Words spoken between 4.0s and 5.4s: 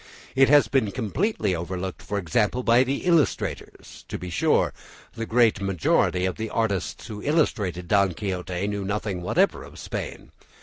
To be sure, the